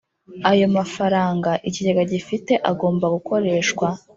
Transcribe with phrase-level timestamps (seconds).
[0.51, 3.87] Ayo mafaranga ikigega gifite agomba gukoreshwa